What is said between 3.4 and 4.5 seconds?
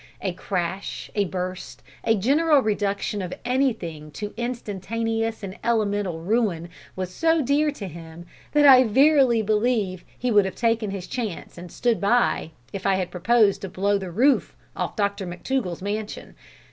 anything to